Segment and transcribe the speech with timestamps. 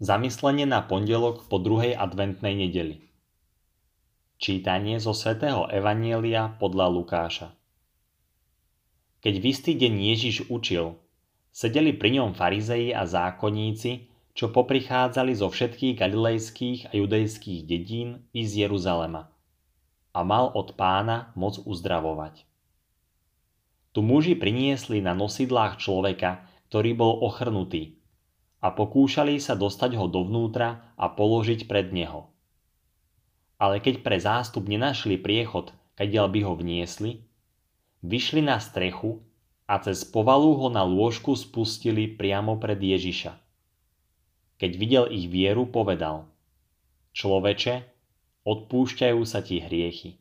[0.00, 3.04] Zamyslenie na pondelok po druhej adventnej nedeli.
[4.40, 7.52] Čítanie zo svätého Evanielia podľa Lukáša.
[9.20, 10.96] Keď v istý deň Ježiš učil,
[11.52, 18.48] sedeli pri ňom farizei a zákonníci, čo poprichádzali zo všetkých galilejských a judejských dedín i
[18.48, 19.28] z Jeruzalema
[20.16, 22.48] a mal od pána moc uzdravovať.
[23.92, 27.99] Tu muži priniesli na nosidlách človeka, ktorý bol ochrnutý
[28.60, 32.28] a pokúšali sa dostať ho dovnútra a položiť pred neho.
[33.56, 37.24] Ale keď pre zástup nenašli priechod, kadiaľ by ho vniesli,
[38.04, 39.20] vyšli na strechu
[39.68, 43.36] a cez povalu ho na lôžku spustili priamo pred Ježiša.
[44.60, 46.28] Keď videl ich vieru, povedal
[47.16, 47.84] Človeče,
[48.44, 50.20] odpúšťajú sa ti hriechy.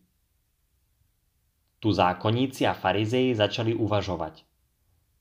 [1.80, 4.44] Tu zákonníci a farizeji začali uvažovať.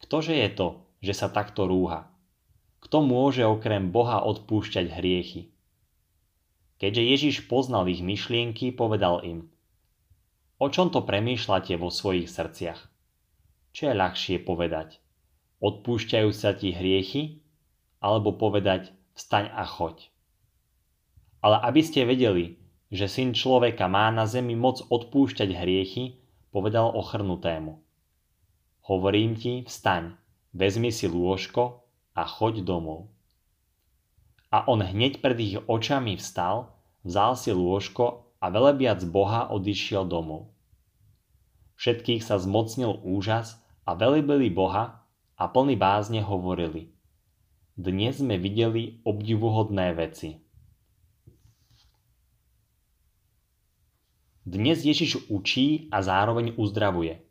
[0.02, 2.10] Ktože je to, že sa takto rúha?
[2.78, 5.50] Kto môže okrem Boha odpúšťať hriechy?
[6.78, 9.50] Keďže Ježiš poznal ich myšlienky, povedal im
[10.62, 12.80] O čom to premýšľate vo svojich srdciach?
[13.74, 15.02] Čo je ľahšie povedať?
[15.58, 17.42] Odpúšťajú sa ti hriechy?
[17.98, 20.06] Alebo povedať vstaň a choď?
[21.42, 22.62] Ale aby ste vedeli,
[22.94, 26.18] že syn človeka má na zemi moc odpúšťať hriechy,
[26.54, 27.74] povedal ochrnutému.
[28.86, 30.14] Hovorím ti, vstaň,
[30.54, 31.87] vezmi si lôžko
[32.18, 33.06] a choď domov.
[34.50, 36.74] A on hneď pred ich očami vstal,
[37.06, 40.50] vzal si lôžko a velebiac Boha odišiel domov.
[41.78, 45.06] Všetkých sa zmocnil úžas a velebili Boha
[45.38, 46.90] a plný bázne hovorili.
[47.78, 50.42] Dnes sme videli obdivuhodné veci.
[54.42, 57.22] Dnes Ježiš učí a zároveň uzdravuje.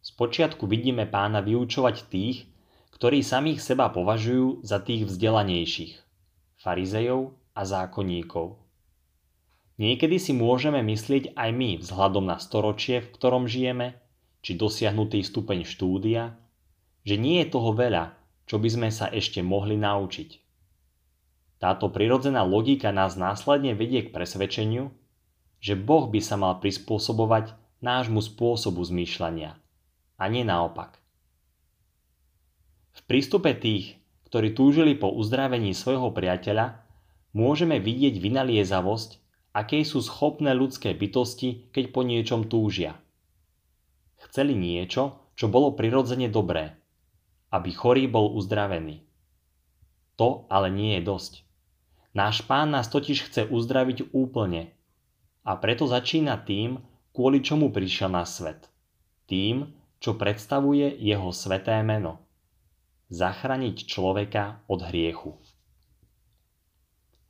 [0.00, 2.53] Spočiatku vidíme pána vyučovať tých,
[2.94, 5.98] ktorí samých seba považujú za tých vzdelanejších,
[6.62, 8.54] farizejov a zákonníkov.
[9.74, 13.98] Niekedy si môžeme myslieť aj my vzhľadom na storočie, v ktorom žijeme,
[14.46, 16.38] či dosiahnutý stupeň štúdia,
[17.02, 18.14] že nie je toho veľa,
[18.46, 20.30] čo by sme sa ešte mohli naučiť.
[21.58, 24.94] Táto prirodzená logika nás následne vedie k presvedčeniu,
[25.58, 29.56] že Boh by sa mal prispôsobovať nášmu spôsobu zmýšľania
[30.20, 31.03] a nie naopak.
[33.04, 34.00] Prístupe tých,
[34.32, 36.80] ktorí túžili po uzdravení svojho priateľa,
[37.36, 39.20] môžeme vidieť vynaliezavosť,
[39.52, 42.96] akej sú schopné ľudské bytosti, keď po niečom túžia.
[44.24, 46.80] Chceli niečo, čo bolo prirodzene dobré,
[47.52, 49.04] aby chorý bol uzdravený.
[50.16, 51.32] To ale nie je dosť.
[52.16, 54.72] Náš pán nás totiž chce uzdraviť úplne
[55.44, 56.80] a preto začína tým,
[57.12, 58.72] kvôli čomu prišiel na svet.
[59.28, 62.23] Tým, čo predstavuje jeho sveté meno
[63.12, 65.36] zachrániť človeka od hriechu.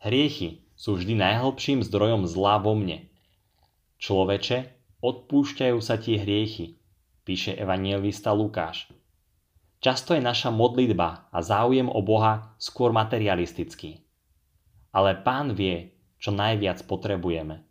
[0.05, 3.09] Hriechy sú vždy najhlbším zdrojom zla vo mne.
[3.97, 6.77] Človeče, odpúšťajú sa ti hriechy,
[7.25, 8.93] píše evangelista Lukáš.
[9.81, 14.01] Často je naša modlitba a záujem o Boha skôr materialistický.
[14.93, 17.65] Ale pán vie, čo najviac potrebujeme.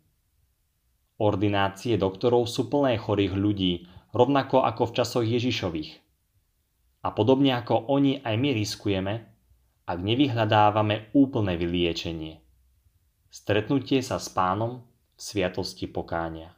[1.18, 6.03] Ordinácie doktorov sú plné chorých ľudí, rovnako ako v časoch Ježišových.
[7.04, 9.14] A podobne ako oni aj my riskujeme,
[9.84, 12.40] ak nevyhľadávame úplné vyliečenie.
[13.28, 14.80] Stretnutie sa s pánom
[15.12, 16.56] v sviatosti pokánia.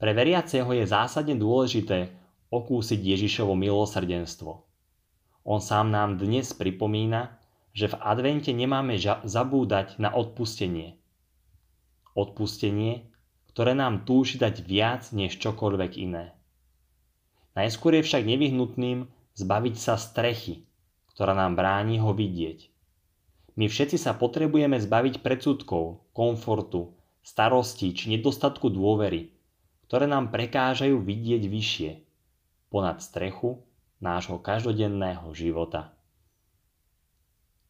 [0.00, 2.08] Pre veriaceho je zásadne dôležité
[2.48, 4.64] okúsiť Ježišovo milosrdenstvo.
[5.44, 7.36] On sám nám dnes pripomína,
[7.76, 10.96] že v advente nemáme zabúdať na odpustenie.
[12.16, 13.12] Odpustenie,
[13.52, 16.37] ktoré nám túži dať viac než čokoľvek iné.
[17.58, 20.62] Najskôr je však nevyhnutným zbaviť sa strechy,
[21.10, 22.70] ktorá nám bráni ho vidieť.
[23.58, 29.34] My všetci sa potrebujeme zbaviť predsudkov, komfortu, starosti či nedostatku dôvery,
[29.90, 31.90] ktoré nám prekážajú vidieť vyššie,
[32.70, 33.58] ponad strechu
[33.98, 35.90] nášho každodenného života.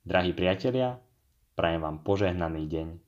[0.05, 1.01] Drahí priatelia,
[1.57, 3.08] prajem vám požehnaný deň.